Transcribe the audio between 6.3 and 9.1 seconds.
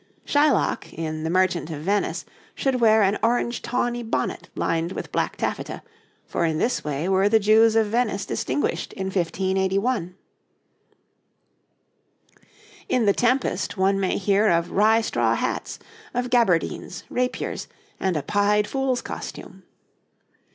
in this way were the Jews of Venice distinguished in